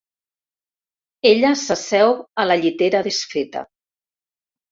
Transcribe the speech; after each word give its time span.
Ella 1.31 1.51
s'asseu 1.65 2.13
a 2.43 2.45
la 2.51 2.57
llitera 2.63 3.05
desfeta. 3.09 3.63